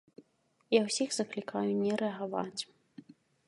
Я 0.75 0.79
ўсіх 0.85 1.09
заклікаю 1.19 1.71
не 1.85 1.93
рэагаваць. 2.05 2.61